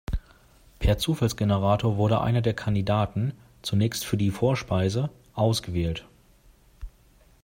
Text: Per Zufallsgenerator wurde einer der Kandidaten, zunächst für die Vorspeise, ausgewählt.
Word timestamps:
Per 0.79 0.97
Zufallsgenerator 0.97 1.95
wurde 1.95 2.21
einer 2.21 2.41
der 2.41 2.55
Kandidaten, 2.55 3.33
zunächst 3.61 4.03
für 4.03 4.17
die 4.17 4.31
Vorspeise, 4.31 5.11
ausgewählt. 5.35 6.07